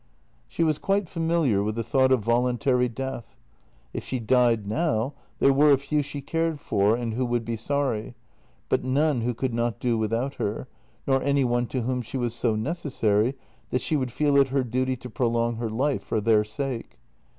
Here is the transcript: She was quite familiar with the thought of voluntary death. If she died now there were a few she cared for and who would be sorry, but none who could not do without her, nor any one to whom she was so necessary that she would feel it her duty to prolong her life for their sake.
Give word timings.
She 0.47 0.63
was 0.63 0.79
quite 0.79 1.07
familiar 1.07 1.61
with 1.61 1.75
the 1.75 1.83
thought 1.83 2.11
of 2.11 2.23
voluntary 2.23 2.89
death. 2.89 3.37
If 3.93 4.03
she 4.03 4.19
died 4.19 4.65
now 4.65 5.13
there 5.37 5.53
were 5.53 5.71
a 5.71 5.77
few 5.77 6.01
she 6.01 6.21
cared 6.21 6.59
for 6.59 6.95
and 6.95 7.13
who 7.13 7.23
would 7.23 7.45
be 7.45 7.55
sorry, 7.55 8.15
but 8.67 8.83
none 8.83 9.21
who 9.21 9.35
could 9.35 9.53
not 9.53 9.79
do 9.79 9.99
without 9.99 10.33
her, 10.41 10.67
nor 11.05 11.21
any 11.21 11.43
one 11.43 11.67
to 11.67 11.83
whom 11.83 12.01
she 12.01 12.17
was 12.17 12.33
so 12.33 12.55
necessary 12.55 13.35
that 13.69 13.83
she 13.83 13.95
would 13.95 14.11
feel 14.11 14.37
it 14.37 14.47
her 14.47 14.63
duty 14.63 14.95
to 14.95 15.07
prolong 15.07 15.57
her 15.57 15.69
life 15.69 16.01
for 16.03 16.19
their 16.19 16.43
sake. 16.43 16.97